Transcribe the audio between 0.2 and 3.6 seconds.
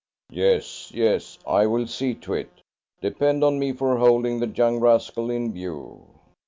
"Yes, yes; I will see to it. Depend on